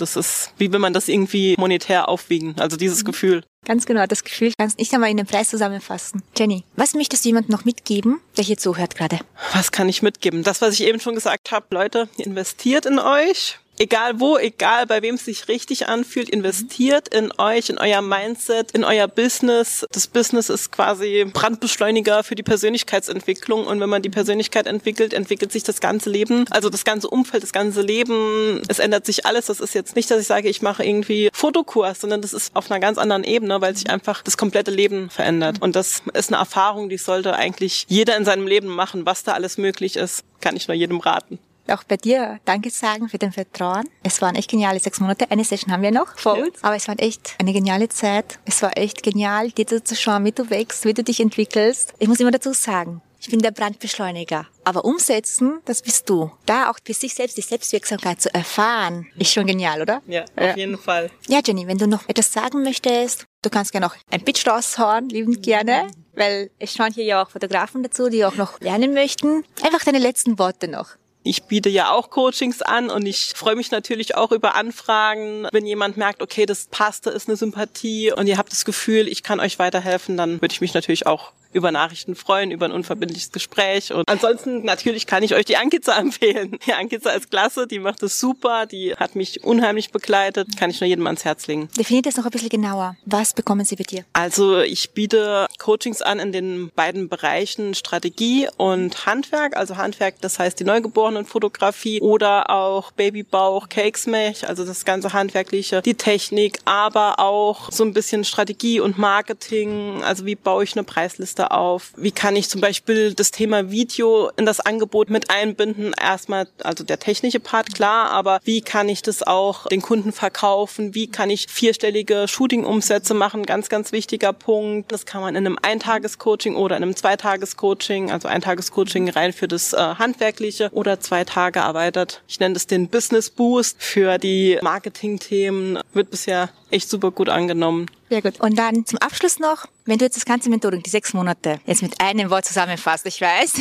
Das 0.00 0.16
ist, 0.16 0.52
wie 0.58 0.72
will 0.72 0.78
man 0.78 0.92
das 0.92 1.08
irgendwie 1.08 1.54
monetär 1.58 2.08
aufwiegen? 2.08 2.54
Also 2.58 2.76
dieses 2.76 3.02
mhm. 3.02 3.06
Gefühl. 3.06 3.44
Ganz 3.66 3.84
genau, 3.84 4.06
das 4.06 4.24
Gefühl 4.24 4.52
kannst 4.58 4.78
nicht 4.78 4.92
einmal 4.94 5.10
in 5.10 5.18
den 5.18 5.26
Preis 5.26 5.50
zusammenfassen. 5.50 6.22
Jenny, 6.36 6.64
was 6.76 6.94
möchtest 6.94 7.24
du 7.24 7.28
jemandem 7.28 7.52
noch 7.52 7.66
mitgeben, 7.66 8.20
der 8.36 8.44
hier 8.44 8.56
zuhört 8.56 8.96
gerade? 8.96 9.18
Was 9.52 9.70
kann 9.70 9.88
ich 9.88 10.00
mitgeben? 10.02 10.42
Das, 10.42 10.62
was 10.62 10.74
ich 10.74 10.86
eben 10.86 11.00
schon 11.00 11.14
gesagt 11.14 11.52
habe, 11.52 11.66
Leute, 11.70 12.08
investiert 12.16 12.86
in 12.86 12.98
euch 12.98 13.58
egal 13.80 14.20
wo, 14.20 14.36
egal 14.36 14.86
bei 14.86 15.02
wem 15.02 15.14
es 15.16 15.24
sich 15.24 15.48
richtig 15.48 15.88
anfühlt, 15.88 16.28
investiert 16.28 17.12
in 17.12 17.32
euch, 17.38 17.70
in 17.70 17.78
euer 17.78 18.02
Mindset, 18.02 18.72
in 18.72 18.84
euer 18.84 19.08
Business. 19.08 19.86
Das 19.90 20.06
Business 20.06 20.50
ist 20.50 20.70
quasi 20.70 21.24
Brandbeschleuniger 21.32 22.22
für 22.22 22.34
die 22.34 22.42
Persönlichkeitsentwicklung 22.42 23.66
und 23.66 23.80
wenn 23.80 23.88
man 23.88 24.02
die 24.02 24.10
Persönlichkeit 24.10 24.66
entwickelt, 24.66 25.14
entwickelt 25.14 25.50
sich 25.50 25.62
das 25.62 25.80
ganze 25.80 26.10
Leben, 26.10 26.44
also 26.50 26.68
das 26.68 26.84
ganze 26.84 27.08
Umfeld, 27.08 27.42
das 27.42 27.52
ganze 27.52 27.80
Leben. 27.80 28.62
Es 28.68 28.78
ändert 28.78 29.06
sich 29.06 29.24
alles. 29.24 29.46
Das 29.46 29.60
ist 29.60 29.74
jetzt 29.74 29.96
nicht, 29.96 30.10
dass 30.10 30.20
ich 30.20 30.26
sage, 30.26 30.48
ich 30.48 30.60
mache 30.60 30.84
irgendwie 30.84 31.30
Fotokurs, 31.32 32.02
sondern 32.02 32.20
das 32.20 32.34
ist 32.34 32.54
auf 32.54 32.70
einer 32.70 32.80
ganz 32.80 32.98
anderen 32.98 33.24
Ebene, 33.24 33.60
weil 33.62 33.74
sich 33.74 33.88
einfach 33.88 34.22
das 34.22 34.36
komplette 34.36 34.70
Leben 34.70 35.08
verändert. 35.08 35.62
Und 35.62 35.74
das 35.74 36.02
ist 36.12 36.28
eine 36.28 36.38
Erfahrung, 36.38 36.90
die 36.90 36.98
sollte 36.98 37.34
eigentlich 37.34 37.86
jeder 37.88 38.16
in 38.18 38.26
seinem 38.26 38.46
Leben 38.46 38.68
machen, 38.68 39.06
was 39.06 39.24
da 39.24 39.32
alles 39.32 39.56
möglich 39.56 39.96
ist. 39.96 40.22
Kann 40.40 40.56
ich 40.56 40.68
nur 40.68 40.74
jedem 40.74 40.98
raten 40.98 41.38
auch 41.72 41.84
bei 41.84 41.96
dir 41.96 42.40
Danke 42.44 42.70
sagen 42.70 43.08
für 43.08 43.18
dein 43.18 43.32
Vertrauen. 43.32 43.88
Es 44.02 44.20
waren 44.22 44.34
echt 44.34 44.50
geniale 44.50 44.80
sechs 44.80 45.00
Monate. 45.00 45.30
Eine 45.30 45.44
Session 45.44 45.72
haben 45.72 45.82
wir 45.82 45.90
noch 45.90 46.18
vor 46.18 46.34
uns, 46.34 46.56
ja. 46.56 46.62
aber 46.62 46.76
es 46.76 46.88
war 46.88 46.94
echt 46.98 47.34
eine 47.38 47.52
geniale 47.52 47.88
Zeit. 47.88 48.38
Es 48.44 48.62
war 48.62 48.76
echt 48.76 49.02
genial, 49.02 49.50
dir 49.50 49.66
zu 49.84 49.94
schauen, 49.94 50.24
wie 50.24 50.32
du 50.32 50.50
wächst, 50.50 50.84
wie 50.84 50.94
du 50.94 51.04
dich 51.04 51.20
entwickelst. 51.20 51.94
Ich 51.98 52.08
muss 52.08 52.20
immer 52.20 52.30
dazu 52.30 52.52
sagen, 52.52 53.02
ich 53.22 53.28
bin 53.28 53.40
der 53.40 53.50
Brandbeschleuniger. 53.50 54.46
Aber 54.64 54.84
umsetzen, 54.86 55.60
das 55.66 55.82
bist 55.82 56.08
du. 56.08 56.30
Da 56.46 56.70
auch 56.70 56.78
für 56.82 56.94
sich 56.94 57.12
selbst 57.12 57.36
die 57.36 57.42
Selbstwirksamkeit 57.42 58.20
zu 58.20 58.32
erfahren, 58.32 59.06
ist 59.18 59.32
schon 59.32 59.46
genial, 59.46 59.82
oder? 59.82 60.00
Ja, 60.06 60.22
auf 60.22 60.28
ja. 60.36 60.56
jeden 60.56 60.78
Fall. 60.78 61.10
Ja, 61.28 61.40
Jenny, 61.44 61.66
wenn 61.66 61.76
du 61.76 61.86
noch 61.86 62.08
etwas 62.08 62.32
sagen 62.32 62.62
möchtest, 62.62 63.26
du 63.42 63.50
kannst 63.50 63.72
gerne 63.72 63.86
noch 63.86 63.96
ein 64.10 64.24
Pitch 64.24 64.46
raushauen, 64.46 65.10
liebend 65.10 65.42
gerne, 65.42 65.88
weil 66.14 66.50
es 66.58 66.72
schauen 66.72 66.94
hier 66.94 67.04
ja 67.04 67.22
auch 67.22 67.30
Fotografen 67.30 67.82
dazu, 67.82 68.08
die 68.08 68.24
auch 68.24 68.36
noch 68.36 68.58
lernen 68.60 68.94
möchten. 68.94 69.44
Einfach 69.62 69.84
deine 69.84 69.98
letzten 69.98 70.38
Worte 70.38 70.68
noch. 70.68 70.96
Ich 71.22 71.44
biete 71.44 71.68
ja 71.68 71.92
auch 71.92 72.08
Coachings 72.10 72.62
an 72.62 72.88
und 72.88 73.04
ich 73.06 73.32
freue 73.36 73.54
mich 73.54 73.70
natürlich 73.70 74.14
auch 74.14 74.32
über 74.32 74.54
Anfragen. 74.54 75.46
Wenn 75.52 75.66
jemand 75.66 75.98
merkt, 75.98 76.22
okay, 76.22 76.46
das 76.46 76.66
passt, 76.70 77.06
da 77.06 77.10
ist 77.10 77.28
eine 77.28 77.36
Sympathie 77.36 78.12
und 78.12 78.26
ihr 78.26 78.38
habt 78.38 78.52
das 78.52 78.64
Gefühl, 78.64 79.06
ich 79.06 79.22
kann 79.22 79.38
euch 79.38 79.58
weiterhelfen, 79.58 80.16
dann 80.16 80.40
würde 80.40 80.52
ich 80.52 80.62
mich 80.62 80.72
natürlich 80.72 81.06
auch 81.06 81.32
über 81.52 81.72
Nachrichten 81.72 82.14
freuen, 82.14 82.50
über 82.50 82.66
ein 82.66 82.72
unverbindliches 82.72 83.32
Gespräch. 83.32 83.92
Und 83.92 84.08
ansonsten 84.08 84.64
natürlich 84.64 85.06
kann 85.06 85.22
ich 85.22 85.34
euch 85.34 85.44
die 85.44 85.56
Ankiza 85.56 85.96
empfehlen. 85.98 86.58
Die 86.66 86.72
Ankiza 86.72 87.10
ist 87.10 87.30
klasse, 87.30 87.66
die 87.66 87.78
macht 87.78 88.02
es 88.02 88.20
super, 88.20 88.66
die 88.66 88.94
hat 88.94 89.16
mich 89.16 89.42
unheimlich 89.44 89.90
begleitet, 89.90 90.56
kann 90.56 90.70
ich 90.70 90.80
nur 90.80 90.88
jedem 90.88 91.06
ans 91.06 91.24
Herz 91.24 91.46
legen. 91.46 91.68
Definiert 91.78 92.06
das 92.06 92.16
noch 92.16 92.24
ein 92.24 92.30
bisschen 92.30 92.48
genauer. 92.48 92.96
Was 93.06 93.34
bekommen 93.34 93.64
Sie 93.64 93.76
bei 93.76 93.84
dir? 93.84 94.04
Also 94.12 94.60
ich 94.60 94.90
biete 94.90 95.46
Coachings 95.58 96.02
an 96.02 96.20
in 96.20 96.32
den 96.32 96.70
beiden 96.74 97.08
Bereichen 97.08 97.74
Strategie 97.74 98.48
und 98.56 99.06
Handwerk. 99.06 99.56
Also 99.56 99.76
Handwerk, 99.76 100.20
das 100.20 100.38
heißt 100.38 100.60
die 100.60 100.64
Neugeborenenfotografie 100.64 102.00
oder 102.00 102.50
auch 102.50 102.92
Babybauch, 102.92 103.68
Cakesmech, 103.68 104.48
also 104.48 104.64
das 104.64 104.84
ganze 104.84 105.12
Handwerkliche, 105.12 105.82
die 105.82 105.94
Technik, 105.94 106.58
aber 106.64 107.18
auch 107.18 107.70
so 107.72 107.84
ein 107.84 107.92
bisschen 107.92 108.24
Strategie 108.24 108.80
und 108.80 108.98
Marketing. 108.98 110.02
Also 110.02 110.26
wie 110.26 110.34
baue 110.34 110.64
ich 110.64 110.74
eine 110.74 110.84
Preisliste 110.84 111.39
Liste 111.40 111.50
auf? 111.50 111.92
Wie 111.96 112.12
kann 112.12 112.36
ich 112.36 112.48
zum 112.48 112.60
Beispiel 112.60 113.14
das 113.14 113.30
Thema 113.30 113.70
Video 113.70 114.30
in 114.36 114.44
das 114.44 114.60
Angebot 114.60 115.08
mit 115.10 115.30
einbinden? 115.30 115.92
Erstmal, 115.98 116.46
also 116.62 116.84
der 116.84 116.98
technische 116.98 117.40
Part, 117.40 117.74
klar, 117.74 118.10
aber 118.10 118.40
wie 118.44 118.60
kann 118.60 118.88
ich 118.88 119.02
das 119.02 119.22
auch 119.22 119.66
den 119.68 119.80
Kunden 119.80 120.12
verkaufen? 120.12 120.94
Wie 120.94 121.06
kann 121.06 121.30
ich 121.30 121.46
vierstellige 121.48 122.26
Shooting-Umsätze 122.28 123.14
machen? 123.14 123.44
Ganz, 123.46 123.68
ganz 123.68 123.92
wichtiger 123.92 124.32
Punkt. 124.32 124.92
Das 124.92 125.06
kann 125.06 125.22
man 125.22 125.34
in 125.34 125.46
einem 125.46 125.58
Eintages-Coaching 125.60 126.56
oder 126.56 126.76
in 126.76 126.82
einem 126.82 126.96
Zweitages-Coaching, 126.96 128.10
also 128.10 128.28
Eintages-Coaching 128.28 129.08
rein 129.10 129.32
für 129.32 129.48
das 129.48 129.72
äh, 129.72 129.76
Handwerkliche 129.76 130.68
oder 130.72 131.00
zwei 131.00 131.24
Tage 131.24 131.60
erweitert. 131.60 132.22
Ich 132.28 132.40
nenne 132.40 132.54
das 132.54 132.66
den 132.66 132.88
Business 132.88 133.30
Boost 133.30 133.76
für 133.78 134.18
die 134.18 134.58
Marketing-Themen. 134.62 135.78
Wird 135.94 136.10
bisher 136.10 136.50
echt 136.72 136.88
super 136.88 137.10
gut 137.10 137.28
angenommen. 137.28 137.86
Sehr 138.08 138.22
gut. 138.22 138.40
Und 138.40 138.58
dann 138.58 138.86
zum 138.86 138.98
Abschluss 138.98 139.38
noch, 139.38 139.66
wenn 139.84 139.98
du 139.98 140.04
jetzt 140.04 140.16
das 140.16 140.24
ganze 140.24 140.50
Mentoring, 140.50 140.82
die 140.82 140.90
sechs 140.90 141.12
Monate, 141.12 141.60
jetzt 141.66 141.82
mit 141.82 142.00
einem 142.00 142.30
Wort 142.30 142.44
zusammenfasst, 142.44 143.06
ich 143.06 143.20
weiß, 143.20 143.54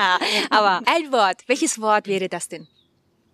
aber 0.50 0.82
ein 0.86 1.12
Wort, 1.12 1.42
welches 1.46 1.80
Wort 1.80 2.06
wäre 2.06 2.28
das 2.28 2.48
denn? 2.48 2.66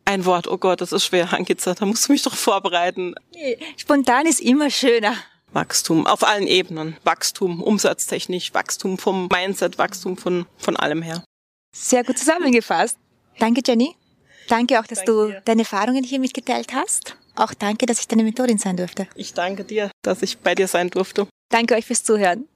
Ein 0.04 0.24
Wort, 0.24 0.48
oh 0.48 0.58
Gott, 0.58 0.80
das 0.80 0.92
ist 0.92 1.04
schwer, 1.06 1.32
Ankiza, 1.32 1.74
da 1.74 1.86
musst 1.86 2.08
du 2.08 2.12
mich 2.12 2.22
doch 2.22 2.34
vorbereiten. 2.34 3.14
Nee, 3.34 3.58
spontan 3.76 4.26
ist 4.26 4.40
immer 4.40 4.68
schöner. 4.70 5.14
Wachstum 5.52 6.06
auf 6.06 6.24
allen 6.26 6.46
Ebenen. 6.46 6.96
Wachstum, 7.04 7.62
umsatztechnisch, 7.62 8.54
Wachstum 8.54 8.98
vom 8.98 9.28
Mindset, 9.28 9.78
Wachstum 9.78 10.16
von, 10.16 10.46
von 10.56 10.76
allem 10.76 11.02
her. 11.02 11.22
Sehr 11.74 12.04
gut 12.04 12.18
zusammengefasst. 12.18 12.98
Danke, 13.38 13.62
Jenny. 13.64 13.94
Danke 14.48 14.80
auch, 14.80 14.86
dass 14.86 15.04
danke 15.04 15.12
du 15.12 15.26
dir. 15.28 15.42
deine 15.44 15.62
Erfahrungen 15.62 16.04
hier 16.04 16.18
mitgeteilt 16.18 16.72
hast. 16.74 17.16
Auch 17.34 17.54
danke, 17.54 17.86
dass 17.86 18.00
ich 18.00 18.08
deine 18.08 18.24
Mentorin 18.24 18.58
sein 18.58 18.76
durfte. 18.76 19.06
Ich 19.14 19.32
danke 19.34 19.64
dir, 19.64 19.90
dass 20.02 20.22
ich 20.22 20.38
bei 20.38 20.54
dir 20.54 20.68
sein 20.68 20.90
durfte. 20.90 21.26
Danke 21.50 21.74
euch 21.74 21.86
fürs 21.86 22.04
Zuhören. 22.04 22.46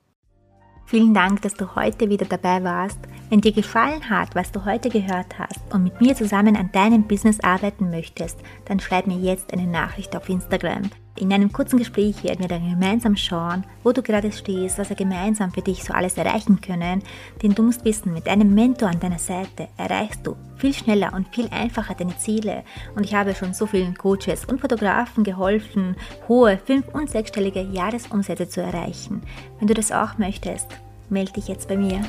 Vielen 0.87 1.15
Dank, 1.15 1.43
dass 1.43 1.55
du 1.55 1.75
heute 1.75 2.09
wieder 2.09 2.27
dabei 2.27 2.63
warst. 2.63 2.99
Wenn 3.29 3.41
dir 3.41 3.53
gefallen 3.53 4.09
hat, 4.09 4.37
was 4.37 4.53
du 4.53 4.65
heute 4.65 4.89
gehört 4.89 5.37
hast 5.39 5.61
und 5.73 5.83
mit 5.83 6.01
mir 6.01 6.15
zusammen 6.15 6.57
an 6.57 6.71
deinem 6.71 7.09
Business 7.09 7.41
arbeiten 7.41 7.91
möchtest, 7.91 8.39
dann 8.67 8.79
schreib 8.79 9.09
mir 9.09 9.19
jetzt 9.19 9.53
eine 9.53 9.67
Nachricht 9.67 10.15
auf 10.15 10.29
Instagram. 10.29 10.91
In 11.19 11.33
einem 11.33 11.51
kurzen 11.51 11.79
Gespräch 11.79 12.23
werden 12.25 12.41
wir 12.41 12.49
dann 12.49 12.69
gemeinsam 12.69 13.17
schauen, 13.17 13.65
wo 13.83 13.93
du 13.93 14.03
gerade 14.03 14.31
stehst, 14.33 14.79
was 14.79 14.91
wir 14.91 14.97
gemeinsam 14.97 15.51
für 15.51 15.63
dich 15.63 15.83
so 15.83 15.95
alles 15.95 16.19
erreichen 16.19 16.61
können. 16.61 17.03
Denn 17.43 17.55
du 17.55 17.63
musst 17.63 17.87
wissen, 17.87 18.13
mit 18.13 18.29
einem 18.29 18.55
Mentor 18.55 18.91
an 18.91 19.01
deiner 19.01 19.19
Seite 19.19 19.69
erreichst 19.79 20.27
du 20.27 20.37
viel 20.57 20.75
schneller 20.75 21.15
und 21.15 21.35
viel 21.35 21.49
einfacher 21.49 21.95
deine 21.95 22.19
Ziele. 22.19 22.65
Und 22.95 23.05
ich 23.05 23.15
habe 23.15 23.35
schon 23.35 23.55
so 23.55 23.67
vielen 23.67 23.97
Coaches 23.97 24.45
und 24.45 24.61
Fotografen 24.61 25.25
geholfen, 25.25 25.97
hohe 26.29 26.59
fünf- 26.59 26.95
und 26.95 27.09
sechsstellige 27.09 27.63
Jahresumsätze 27.63 28.49
zu 28.49 28.61
erreichen. 28.61 29.23
Wenn 29.59 29.69
du 29.69 29.75
das 29.75 29.93
auch 29.93 30.19
möchtest, 30.19 30.67
melde 31.09 31.33
dich 31.33 31.49
jetzt 31.49 31.69
bei 31.69 31.79
mir. 31.79 32.05